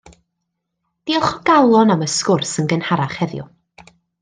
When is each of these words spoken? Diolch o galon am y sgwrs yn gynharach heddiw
Diolch 1.09 1.35
o 1.35 1.43
galon 1.51 1.93
am 1.97 2.05
y 2.07 2.09
sgwrs 2.15 2.55
yn 2.63 2.73
gynharach 2.73 3.21
heddiw 3.21 3.47